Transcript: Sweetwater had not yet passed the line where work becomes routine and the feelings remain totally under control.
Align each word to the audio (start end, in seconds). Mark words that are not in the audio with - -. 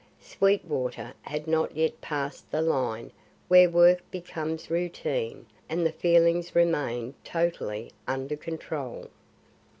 Sweetwater 0.23 1.13
had 1.21 1.45
not 1.47 1.77
yet 1.77 2.01
passed 2.01 2.49
the 2.49 2.63
line 2.63 3.11
where 3.49 3.69
work 3.69 4.01
becomes 4.09 4.71
routine 4.71 5.45
and 5.69 5.85
the 5.85 5.91
feelings 5.91 6.55
remain 6.55 7.13
totally 7.23 7.91
under 8.07 8.35
control. 8.35 9.11